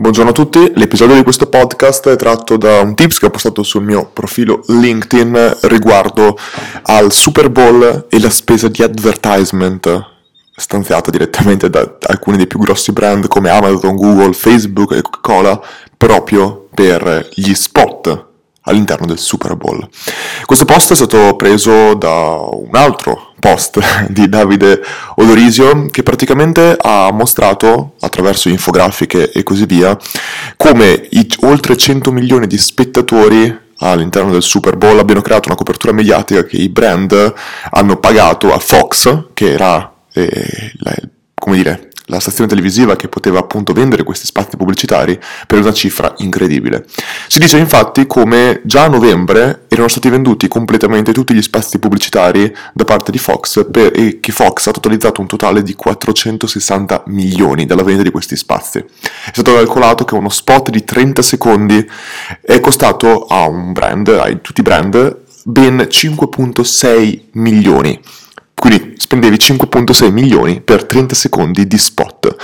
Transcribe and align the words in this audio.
Buongiorno 0.00 0.30
a 0.30 0.32
tutti, 0.32 0.74
l'episodio 0.76 1.16
di 1.16 1.24
questo 1.24 1.48
podcast 1.48 2.08
è 2.08 2.14
tratto 2.14 2.56
da 2.56 2.82
un 2.82 2.94
tips 2.94 3.18
che 3.18 3.26
ho 3.26 3.30
postato 3.30 3.64
sul 3.64 3.82
mio 3.82 4.08
profilo 4.12 4.62
LinkedIn 4.68 5.56
riguardo 5.62 6.38
al 6.82 7.10
Super 7.10 7.50
Bowl 7.50 8.06
e 8.08 8.20
la 8.20 8.30
spesa 8.30 8.68
di 8.68 8.84
advertisement 8.84 10.04
stanziata 10.54 11.10
direttamente 11.10 11.68
da 11.68 11.96
alcuni 12.02 12.36
dei 12.36 12.46
più 12.46 12.60
grossi 12.60 12.92
brand 12.92 13.26
come 13.26 13.50
Amazon, 13.50 13.96
Google, 13.96 14.34
Facebook 14.34 14.92
e 14.92 15.02
Coca-Cola 15.02 15.60
proprio 15.96 16.68
per 16.72 17.30
gli 17.34 17.52
spot 17.52 18.26
all'interno 18.62 19.04
del 19.04 19.18
Super 19.18 19.56
Bowl. 19.56 19.84
Questo 20.44 20.64
post 20.64 20.92
è 20.92 20.94
stato 20.94 21.34
preso 21.34 21.94
da 21.94 22.38
un 22.52 22.70
altro 22.76 23.27
post 23.38 23.78
di 24.08 24.28
Davide 24.28 24.80
Odorisio 25.16 25.86
che 25.90 26.02
praticamente 26.02 26.76
ha 26.78 27.10
mostrato 27.12 27.94
attraverso 28.00 28.48
infografiche 28.48 29.30
e 29.32 29.42
così 29.42 29.66
via 29.66 29.96
come 30.56 31.06
i 31.10 31.26
oltre 31.40 31.76
100 31.76 32.10
milioni 32.12 32.46
di 32.46 32.58
spettatori 32.58 33.66
all'interno 33.78 34.30
del 34.30 34.42
Super 34.42 34.76
Bowl 34.76 34.98
abbiano 34.98 35.22
creato 35.22 35.48
una 35.48 35.56
copertura 35.56 35.92
mediatica 35.92 36.44
che 36.44 36.56
i 36.56 36.68
brand 36.68 37.34
hanno 37.70 37.96
pagato 37.98 38.52
a 38.52 38.58
Fox, 38.58 39.26
che 39.34 39.52
era, 39.52 39.92
eh, 40.12 40.72
la, 40.78 40.94
come 41.34 41.56
dire, 41.56 41.88
la 42.08 42.20
stazione 42.20 42.48
televisiva 42.48 42.96
che 42.96 43.08
poteva 43.08 43.38
appunto 43.38 43.72
vendere 43.72 44.02
questi 44.02 44.26
spazi 44.26 44.56
pubblicitari 44.56 45.18
per 45.46 45.58
una 45.60 45.72
cifra 45.72 46.12
incredibile. 46.18 46.84
Si 47.28 47.38
dice 47.38 47.58
infatti 47.58 48.06
come 48.06 48.60
già 48.64 48.84
a 48.84 48.88
novembre 48.88 49.64
erano 49.68 49.88
stati 49.88 50.08
venduti 50.08 50.48
completamente 50.48 51.12
tutti 51.12 51.34
gli 51.34 51.42
spazi 51.42 51.78
pubblicitari 51.78 52.54
da 52.72 52.84
parte 52.84 53.10
di 53.10 53.18
Fox 53.18 53.66
per, 53.70 53.92
e 53.94 54.18
che 54.20 54.32
Fox 54.32 54.66
ha 54.66 54.72
totalizzato 54.72 55.20
un 55.20 55.26
totale 55.26 55.62
di 55.62 55.74
460 55.74 57.04
milioni 57.06 57.66
dalla 57.66 57.82
vendita 57.82 58.04
di 58.04 58.10
questi 58.10 58.36
spazi. 58.36 58.78
È 58.78 59.30
stato 59.32 59.54
calcolato 59.54 60.04
che 60.04 60.14
uno 60.14 60.28
spot 60.28 60.70
di 60.70 60.84
30 60.84 61.22
secondi 61.22 61.86
è 62.40 62.60
costato 62.60 63.26
a 63.26 63.46
un 63.46 63.72
brand, 63.72 64.08
a 64.08 64.34
tutti 64.40 64.60
i 64.60 64.62
brand, 64.62 65.16
ben 65.44 65.76
5.6 65.76 67.20
milioni. 67.32 68.00
Quindi 68.58 68.94
spendevi 68.96 69.36
5.6 69.36 70.10
milioni 70.10 70.60
per 70.60 70.84
30 70.84 71.14
secondi 71.14 71.66
di 71.66 71.78
spot. 71.78 72.36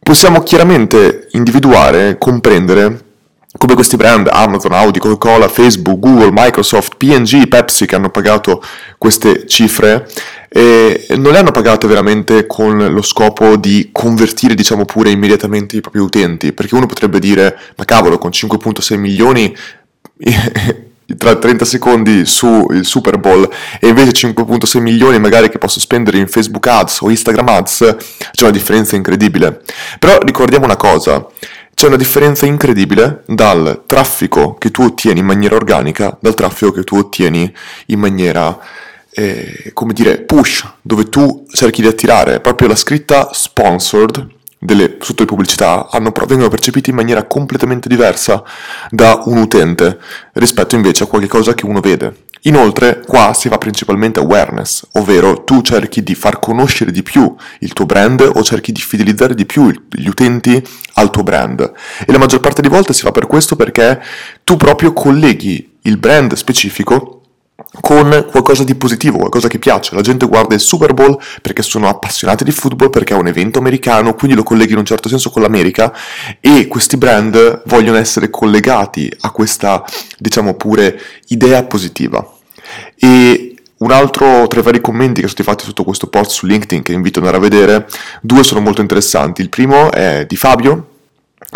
Possiamo 0.00 0.42
chiaramente 0.42 1.28
individuare, 1.32 2.16
comprendere 2.16 3.00
come 3.58 3.74
questi 3.74 3.96
brand, 3.96 4.28
Amazon, 4.30 4.72
Audi, 4.72 4.98
Coca-Cola, 4.98 5.48
Facebook, 5.48 5.98
Google, 5.98 6.30
Microsoft, 6.30 6.96
P&G, 6.96 7.48
Pepsi, 7.48 7.86
che 7.86 7.94
hanno 7.94 8.10
pagato 8.10 8.62
queste 8.98 9.46
cifre, 9.46 10.06
e 10.48 11.06
non 11.16 11.32
le 11.32 11.38
hanno 11.38 11.50
pagate 11.52 11.86
veramente 11.86 12.46
con 12.46 12.76
lo 12.76 13.02
scopo 13.02 13.56
di 13.56 13.88
convertire, 13.92 14.54
diciamo 14.54 14.84
pure, 14.84 15.10
immediatamente 15.10 15.76
i 15.76 15.80
propri 15.80 16.00
utenti, 16.00 16.52
perché 16.52 16.74
uno 16.74 16.86
potrebbe 16.86 17.18
dire, 17.18 17.58
ma 17.76 17.84
cavolo, 17.84 18.18
con 18.18 18.30
5.6 18.30 18.98
milioni 18.98 19.56
tra 21.16 21.36
30 21.36 21.64
secondi 21.64 22.26
su 22.26 22.66
il 22.70 22.84
Super 22.84 23.18
Bowl 23.18 23.48
e 23.80 23.88
invece 23.88 24.28
5.6 24.28 24.80
milioni 24.80 25.20
magari 25.20 25.48
che 25.48 25.58
posso 25.58 25.78
spendere 25.78 26.18
in 26.18 26.26
Facebook 26.26 26.66
Ads 26.66 27.00
o 27.00 27.10
Instagram 27.10 27.48
Ads, 27.48 27.96
c'è 28.32 28.42
una 28.42 28.50
differenza 28.50 28.96
incredibile. 28.96 29.62
Però 29.98 30.18
ricordiamo 30.18 30.64
una 30.64 30.76
cosa, 30.76 31.26
c'è 31.74 31.86
una 31.86 31.96
differenza 31.96 32.46
incredibile 32.46 33.22
dal 33.26 33.84
traffico 33.86 34.54
che 34.54 34.70
tu 34.70 34.82
ottieni 34.82 35.20
in 35.20 35.26
maniera 35.26 35.54
organica 35.54 36.16
dal 36.20 36.34
traffico 36.34 36.72
che 36.72 36.82
tu 36.82 36.96
ottieni 36.96 37.52
in 37.86 38.00
maniera, 38.00 38.58
eh, 39.10 39.70
come 39.74 39.92
dire, 39.92 40.18
push, 40.18 40.66
dove 40.82 41.08
tu 41.08 41.44
cerchi 41.52 41.82
di 41.82 41.88
attirare 41.88 42.40
proprio 42.40 42.68
la 42.68 42.76
scritta 42.76 43.30
sponsored 43.32 44.34
delle, 44.58 44.96
sotto 45.00 45.22
le 45.22 45.28
pubblicità 45.28 45.88
hanno, 45.90 46.12
vengono 46.26 46.48
percepite 46.48 46.90
in 46.90 46.96
maniera 46.96 47.24
completamente 47.24 47.88
diversa 47.88 48.42
da 48.90 49.22
un 49.26 49.38
utente 49.38 49.98
rispetto 50.34 50.74
invece 50.74 51.04
a 51.04 51.06
qualcosa 51.06 51.54
che 51.54 51.66
uno 51.66 51.80
vede. 51.80 52.24
Inoltre 52.42 53.02
qua 53.04 53.34
si 53.34 53.48
va 53.48 53.58
principalmente 53.58 54.20
awareness, 54.20 54.86
ovvero 54.92 55.42
tu 55.42 55.62
cerchi 55.62 56.02
di 56.02 56.14
far 56.14 56.38
conoscere 56.38 56.92
di 56.92 57.02
più 57.02 57.34
il 57.60 57.72
tuo 57.72 57.86
brand 57.86 58.20
o 58.20 58.42
cerchi 58.42 58.70
di 58.70 58.80
fidelizzare 58.80 59.34
di 59.34 59.46
più 59.46 59.68
gli 59.90 60.06
utenti 60.06 60.64
al 60.94 61.10
tuo 61.10 61.24
brand. 61.24 61.72
E 62.06 62.12
la 62.12 62.18
maggior 62.18 62.40
parte 62.40 62.62
di 62.62 62.68
volte 62.68 62.92
si 62.92 63.02
fa 63.02 63.10
per 63.10 63.26
questo 63.26 63.56
perché 63.56 64.00
tu 64.44 64.56
proprio 64.56 64.92
colleghi 64.92 65.78
il 65.82 65.98
brand 65.98 66.34
specifico 66.34 67.15
con 67.80 68.26
qualcosa 68.30 68.64
di 68.64 68.74
positivo, 68.74 69.18
qualcosa 69.18 69.48
che 69.48 69.58
piace. 69.58 69.94
La 69.94 70.00
gente 70.00 70.26
guarda 70.26 70.54
il 70.54 70.60
Super 70.60 70.94
Bowl 70.94 71.18
perché 71.42 71.62
sono 71.62 71.88
appassionati 71.88 72.44
di 72.44 72.50
football, 72.50 72.90
perché 72.90 73.14
è 73.14 73.16
un 73.16 73.26
evento 73.26 73.58
americano, 73.58 74.14
quindi 74.14 74.36
lo 74.36 74.42
colleghi 74.42 74.72
in 74.72 74.78
un 74.78 74.84
certo 74.84 75.08
senso 75.08 75.30
con 75.30 75.42
l'America 75.42 75.92
e 76.40 76.66
questi 76.68 76.96
brand 76.96 77.62
vogliono 77.66 77.98
essere 77.98 78.30
collegati 78.30 79.12
a 79.20 79.30
questa, 79.30 79.84
diciamo 80.18 80.54
pure, 80.54 81.00
idea 81.28 81.64
positiva. 81.64 82.26
E 82.96 83.54
un 83.78 83.90
altro 83.90 84.46
tra 84.46 84.60
i 84.60 84.62
vari 84.62 84.80
commenti 84.80 85.20
che 85.20 85.28
sono 85.28 85.32
stati 85.32 85.48
fatti 85.48 85.64
sotto 85.64 85.84
questo 85.84 86.06
post 86.06 86.30
su 86.30 86.46
LinkedIn 86.46 86.82
che 86.82 86.92
invito 86.92 87.18
ad 87.18 87.26
andare 87.26 87.44
a 87.44 87.48
vedere, 87.48 87.86
due 88.22 88.42
sono 88.42 88.60
molto 88.60 88.80
interessanti. 88.80 89.42
Il 89.42 89.50
primo 89.50 89.92
è 89.92 90.24
di 90.26 90.36
Fabio, 90.36 90.88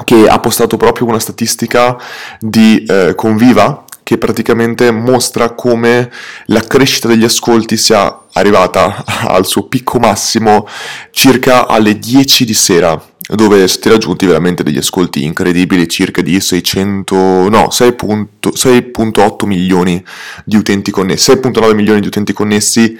che 0.04 0.28
ha 0.28 0.38
postato 0.38 0.76
proprio 0.76 1.06
una 1.06 1.18
statistica 1.18 1.96
di 2.38 2.84
eh, 2.84 3.14
Conviva, 3.14 3.84
che 4.10 4.18
praticamente 4.18 4.90
mostra 4.90 5.50
come 5.50 6.10
la 6.46 6.58
crescita 6.62 7.06
degli 7.06 7.22
ascolti 7.22 7.76
sia 7.76 8.22
arrivata 8.32 9.04
al 9.28 9.46
suo 9.46 9.68
picco 9.68 10.00
massimo 10.00 10.66
circa 11.12 11.68
alle 11.68 11.96
10 11.96 12.44
di 12.44 12.54
sera 12.54 13.00
dove 13.20 13.68
stati 13.68 13.88
raggiunti 13.88 14.26
veramente 14.26 14.64
degli 14.64 14.78
ascolti 14.78 15.22
incredibili, 15.22 15.88
circa 15.88 16.22
di 16.22 16.40
600, 16.40 17.14
no, 17.48 17.68
6.8 17.70 19.46
milioni 19.46 20.04
di 20.44 20.56
utenti 20.56 20.90
connessi, 20.90 21.30
6.9 21.30 21.72
milioni 21.76 22.00
di 22.00 22.08
utenti 22.08 22.32
connessi 22.32 22.98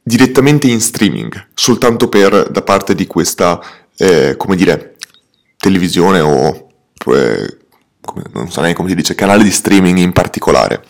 direttamente 0.00 0.68
in 0.68 0.80
streaming, 0.80 1.48
soltanto 1.52 2.08
per 2.08 2.48
da 2.48 2.62
parte 2.62 2.94
di 2.94 3.08
questa, 3.08 3.60
eh, 3.96 4.36
come 4.36 4.54
dire, 4.54 4.94
televisione 5.56 6.20
o 6.20 6.68
eh, 7.06 7.56
non 8.32 8.50
so 8.50 8.60
neanche 8.60 8.76
come 8.76 8.88
si 8.88 8.94
dice, 8.94 9.14
canale 9.14 9.42
di 9.42 9.50
streaming 9.50 9.98
in 9.98 10.12
particolare. 10.12 10.82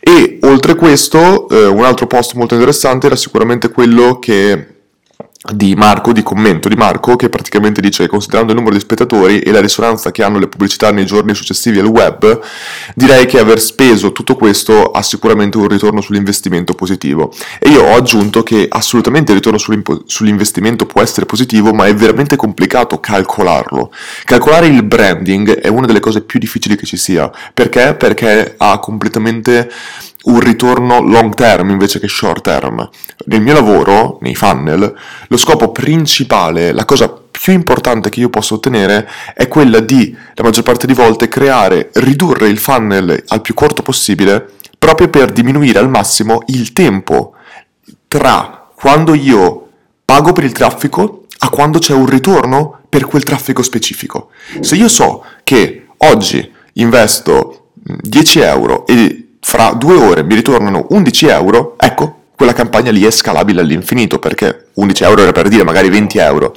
E 0.00 0.38
oltre 0.42 0.74
questo, 0.74 1.48
eh, 1.48 1.66
un 1.66 1.84
altro 1.84 2.06
post 2.06 2.34
molto 2.34 2.54
interessante 2.54 3.06
era 3.06 3.16
sicuramente 3.16 3.70
quello 3.70 4.18
che 4.18 4.77
di 5.52 5.74
Marco, 5.74 6.12
di 6.12 6.22
commento 6.22 6.68
di 6.68 6.74
Marco, 6.74 7.16
che 7.16 7.28
praticamente 7.28 7.80
dice 7.80 8.06
considerando 8.06 8.52
il 8.52 8.58
numero 8.58 8.74
di 8.74 8.80
spettatori 8.80 9.40
e 9.40 9.50
la 9.50 9.60
risonanza 9.60 10.10
che 10.10 10.22
hanno 10.22 10.38
le 10.38 10.48
pubblicità 10.48 10.90
nei 10.92 11.06
giorni 11.06 11.34
successivi 11.34 11.78
al 11.78 11.86
web, 11.86 12.40
direi 12.94 13.26
che 13.26 13.38
aver 13.38 13.60
speso 13.60 14.12
tutto 14.12 14.36
questo 14.36 14.90
ha 14.90 15.02
sicuramente 15.02 15.56
un 15.56 15.68
ritorno 15.68 16.00
sull'investimento 16.00 16.74
positivo. 16.74 17.32
E 17.58 17.70
io 17.70 17.82
ho 17.82 17.94
aggiunto 17.94 18.42
che 18.42 18.66
assolutamente 18.68 19.32
il 19.32 19.38
ritorno 19.38 19.58
sull'investimento 20.06 20.86
può 20.86 21.00
essere 21.00 21.26
positivo, 21.26 21.72
ma 21.72 21.86
è 21.86 21.94
veramente 21.94 22.36
complicato 22.36 23.00
calcolarlo. 23.00 23.90
Calcolare 24.24 24.66
il 24.66 24.82
branding 24.82 25.60
è 25.60 25.68
una 25.68 25.86
delle 25.86 26.00
cose 26.00 26.22
più 26.22 26.38
difficili 26.38 26.76
che 26.76 26.86
ci 26.86 26.96
sia. 26.96 27.30
Perché? 27.54 27.94
Perché 27.94 28.54
ha 28.56 28.78
completamente 28.78 29.70
un 30.28 30.40
ritorno 30.40 31.00
long 31.00 31.34
term 31.34 31.70
invece 31.70 31.98
che 31.98 32.08
short 32.08 32.42
term. 32.42 32.88
Nel 33.26 33.40
mio 33.40 33.54
lavoro, 33.54 34.18
nei 34.22 34.34
funnel, 34.34 34.94
lo 35.26 35.36
scopo 35.36 35.72
principale, 35.72 36.72
la 36.72 36.84
cosa 36.84 37.08
più 37.08 37.52
importante 37.52 38.10
che 38.10 38.20
io 38.20 38.30
posso 38.30 38.54
ottenere 38.54 39.08
è 39.34 39.48
quella 39.48 39.80
di, 39.80 40.14
la 40.34 40.42
maggior 40.42 40.64
parte 40.64 40.86
di 40.86 40.94
volte, 40.94 41.28
creare, 41.28 41.90
ridurre 41.94 42.48
il 42.48 42.58
funnel 42.58 43.22
al 43.28 43.40
più 43.40 43.54
corto 43.54 43.82
possibile 43.82 44.52
proprio 44.78 45.08
per 45.08 45.32
diminuire 45.32 45.78
al 45.78 45.88
massimo 45.88 46.42
il 46.46 46.72
tempo 46.72 47.34
tra 48.06 48.70
quando 48.74 49.14
io 49.14 49.68
pago 50.04 50.32
per 50.32 50.44
il 50.44 50.52
traffico 50.52 51.24
a 51.40 51.48
quando 51.50 51.78
c'è 51.78 51.94
un 51.94 52.06
ritorno 52.06 52.80
per 52.88 53.04
quel 53.06 53.22
traffico 53.22 53.62
specifico. 53.62 54.30
Se 54.60 54.74
io 54.74 54.88
so 54.88 55.24
che 55.44 55.86
oggi 55.98 56.52
investo 56.74 57.70
10 57.74 58.40
euro 58.40 58.86
e 58.86 59.27
fra 59.40 59.72
due 59.72 59.96
ore 59.96 60.22
mi 60.22 60.34
ritornano 60.34 60.86
11 60.90 61.26
euro, 61.26 61.74
ecco, 61.78 62.18
quella 62.38 62.52
campagna 62.52 62.92
lì 62.92 63.02
è 63.02 63.10
scalabile 63.10 63.62
all'infinito 63.62 64.20
perché 64.20 64.66
11 64.74 65.02
euro 65.02 65.22
era 65.22 65.32
per 65.32 65.48
dire 65.48 65.64
magari 65.64 65.88
20 65.88 66.18
euro. 66.18 66.54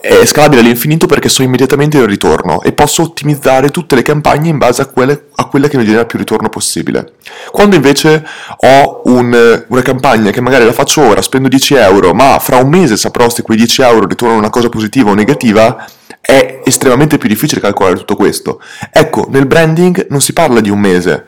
È 0.00 0.24
scalabile 0.24 0.62
all'infinito 0.62 1.06
perché 1.06 1.28
so 1.28 1.44
immediatamente 1.44 1.96
il 1.96 2.08
ritorno 2.08 2.60
e 2.60 2.72
posso 2.72 3.02
ottimizzare 3.02 3.70
tutte 3.70 3.94
le 3.94 4.02
campagne 4.02 4.48
in 4.48 4.58
base 4.58 4.82
a, 4.82 4.86
quelle, 4.86 5.26
a 5.36 5.44
quella 5.44 5.68
che 5.68 5.76
mi 5.76 5.84
genera 5.84 6.06
più 6.06 6.18
ritorno 6.18 6.48
possibile. 6.48 7.12
Quando 7.52 7.76
invece 7.76 8.26
ho 8.56 9.02
un, 9.04 9.64
una 9.68 9.82
campagna 9.82 10.32
che 10.32 10.40
magari 10.40 10.64
la 10.64 10.72
faccio 10.72 11.02
ora, 11.02 11.22
spendo 11.22 11.46
10 11.46 11.74
euro, 11.74 12.12
ma 12.12 12.40
fra 12.40 12.56
un 12.56 12.68
mese 12.68 12.96
saprò 12.96 13.28
se 13.28 13.42
quei 13.42 13.58
10 13.58 13.82
euro 13.82 14.06
ritornano 14.06 14.40
una 14.40 14.50
cosa 14.50 14.68
positiva 14.68 15.10
o 15.10 15.14
negativa, 15.14 15.86
è 16.20 16.62
estremamente 16.64 17.16
più 17.16 17.28
difficile 17.28 17.60
calcolare 17.60 17.94
tutto 17.94 18.16
questo. 18.16 18.60
Ecco, 18.90 19.28
nel 19.30 19.46
branding 19.46 20.08
non 20.10 20.20
si 20.20 20.32
parla 20.32 20.58
di 20.58 20.70
un 20.70 20.80
mese, 20.80 21.24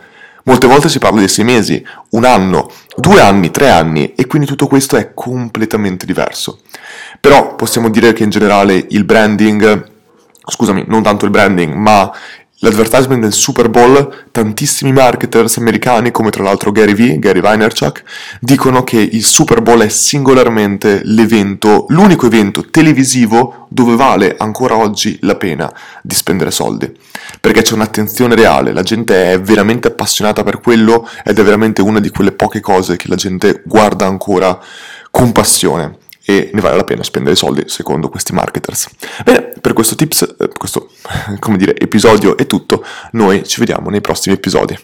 Molte 0.48 0.66
volte 0.66 0.88
si 0.88 0.98
parla 0.98 1.20
di 1.20 1.28
sei 1.28 1.44
mesi, 1.44 1.84
un 2.12 2.24
anno, 2.24 2.70
due 2.96 3.20
anni, 3.20 3.50
tre 3.50 3.68
anni 3.68 4.14
e 4.14 4.26
quindi 4.26 4.48
tutto 4.48 4.66
questo 4.66 4.96
è 4.96 5.12
completamente 5.12 6.06
diverso. 6.06 6.60
Però 7.20 7.54
possiamo 7.54 7.90
dire 7.90 8.14
che 8.14 8.22
in 8.22 8.30
generale 8.30 8.86
il 8.88 9.04
branding 9.04 9.96
scusami, 10.42 10.84
non 10.86 11.02
tanto 11.02 11.26
il 11.26 11.30
branding, 11.30 11.74
ma 11.74 12.10
l'advertisement 12.60 13.20
del 13.20 13.32
Super 13.32 13.68
Bowl, 13.68 14.26
tantissimi 14.30 14.92
marketers 14.92 15.58
americani, 15.58 16.10
come 16.10 16.30
tra 16.30 16.42
l'altro 16.42 16.72
Gary 16.72 16.94
Vee, 16.94 17.18
Gary 17.18 17.40
Vaynerchuk, 17.40 18.02
dicono 18.40 18.82
che 18.82 18.98
il 18.98 19.24
Super 19.24 19.62
Bowl 19.62 19.80
è 19.80 19.88
singolarmente 19.88 21.02
l'evento, 21.04 21.86
l'unico 21.88 22.26
evento 22.26 22.64
televisivo 22.70 23.66
dove 23.68 23.96
vale 23.96 24.34
ancora 24.38 24.76
oggi 24.76 25.18
la 25.22 25.36
pena 25.36 25.72
di 26.02 26.14
spendere 26.14 26.50
soldi. 26.50 26.92
Perché 27.40 27.62
c'è 27.62 27.74
un'attenzione 27.74 28.34
reale, 28.34 28.72
la 28.72 28.82
gente 28.82 29.32
è 29.32 29.40
veramente 29.40 29.88
appassionata 29.88 30.42
per 30.42 30.60
quello 30.60 31.08
ed 31.24 31.38
è 31.38 31.42
veramente 31.42 31.82
una 31.82 32.00
di 32.00 32.10
quelle 32.10 32.32
poche 32.32 32.60
cose 32.60 32.96
che 32.96 33.08
la 33.08 33.16
gente 33.16 33.62
guarda 33.64 34.06
ancora 34.06 34.58
con 35.10 35.32
passione 35.32 36.06
e 36.28 36.50
ne 36.52 36.60
vale 36.60 36.76
la 36.76 36.84
pena 36.84 37.02
spendere 37.02 37.34
soldi 37.34 37.62
secondo 37.68 38.10
questi 38.10 38.34
marketers. 38.34 38.90
Bene, 39.24 39.54
per 39.62 39.72
questo 39.72 39.94
tips, 39.94 40.34
eh, 40.38 40.48
questo 40.48 40.90
dire, 41.56 41.74
episodio 41.74 42.36
è 42.36 42.46
tutto, 42.46 42.84
noi 43.12 43.48
ci 43.48 43.58
vediamo 43.60 43.88
nei 43.88 44.02
prossimi 44.02 44.34
episodi. 44.34 44.78